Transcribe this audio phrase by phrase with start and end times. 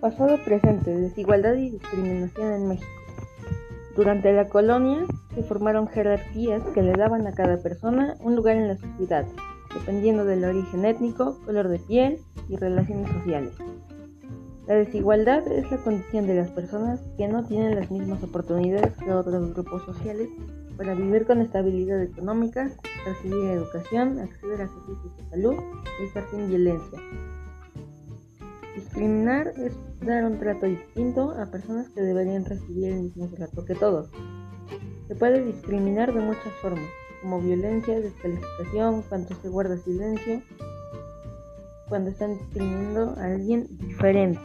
[0.00, 2.86] Pasado presente, desigualdad y discriminación en México.
[3.96, 5.04] Durante la colonia
[5.34, 9.26] se formaron jerarquías que le daban a cada persona un lugar en la sociedad,
[9.74, 13.54] dependiendo del origen étnico, color de piel y relaciones sociales.
[14.68, 19.12] La desigualdad es la condición de las personas que no tienen las mismas oportunidades que
[19.12, 20.28] otros grupos sociales
[20.76, 22.70] para vivir con estabilidad económica,
[23.04, 25.54] recibir educación, acceder a servicios de salud
[26.00, 27.00] y estar sin violencia.
[28.98, 33.76] Discriminar es dar un trato distinto a personas que deberían recibir el mismo trato que
[33.76, 34.10] todos.
[35.06, 36.84] Se puede discriminar de muchas formas,
[37.22, 40.42] como violencia, descalificación, cuando se guarda silencio,
[41.88, 44.40] cuando están discriminando a alguien diferente.